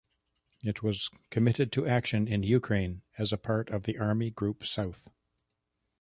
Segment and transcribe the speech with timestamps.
[0.63, 5.07] It was committed to action in Ukraine as a part of Army Group South.